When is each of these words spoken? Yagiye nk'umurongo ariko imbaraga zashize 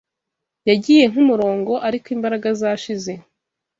Yagiye 0.69 1.03
nk'umurongo 1.11 1.73
ariko 1.87 2.07
imbaraga 2.15 2.47
zashize 2.59 3.11